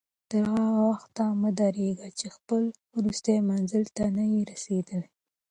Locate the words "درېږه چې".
1.61-2.27